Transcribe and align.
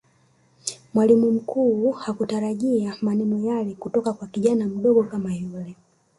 mwalimu 0.93 1.31
mkuu 1.31 1.91
hakutarajia 1.91 2.95
maneno 3.01 3.39
yale 3.39 3.73
kutoka 3.73 4.13
kwa 4.13 4.27
kijana 4.27 4.65
mdogo 4.67 5.03
kama 5.03 5.35
yule 5.35 5.75